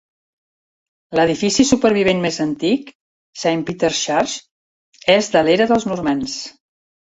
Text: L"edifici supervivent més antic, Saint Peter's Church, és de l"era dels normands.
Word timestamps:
L"edifici 1.15 1.65
supervivent 1.71 2.23
més 2.23 2.41
antic, 2.47 2.89
Saint 3.43 3.63
Peter's 3.69 4.03
Church, 4.09 4.37
és 5.21 5.33
de 5.37 5.43
l"era 5.47 5.73
dels 5.75 5.91
normands. 5.95 6.45